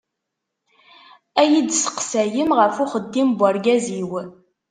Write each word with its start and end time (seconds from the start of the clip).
Ad 1.41 1.49
iyi-d-testeqsayem 1.53 2.49
ɣef 2.59 2.75
uxeddim 2.83 3.29
n 3.31 3.35
ugraz-iw. 3.45 4.11